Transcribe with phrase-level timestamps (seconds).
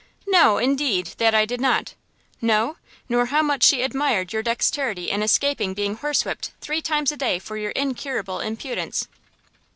[0.25, 1.93] "No, indeed, that I did not!
[2.41, 2.77] "No?
[3.07, 7.17] Nor how much she admired your dexterity in escaping being horse whipt three times a
[7.17, 9.07] day for your incurable impudence?"